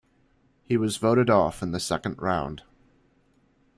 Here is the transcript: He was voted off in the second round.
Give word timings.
He 0.63 0.77
was 0.77 0.97
voted 0.97 1.29
off 1.29 1.61
in 1.61 1.73
the 1.73 1.79
second 1.79 2.19
round. 2.19 2.63